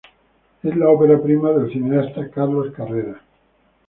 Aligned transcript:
Es 0.63 0.75
la 0.77 0.89
ópera 0.89 1.21
prima 1.21 1.51
del 1.51 1.71
cineasta 1.71 2.27
Carlos 2.31 2.73
Carrera. 2.75 3.21